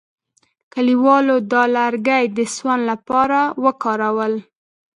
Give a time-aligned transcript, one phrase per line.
[0.73, 4.33] کلیوالو دا لرګي د سون لپاره وکارول.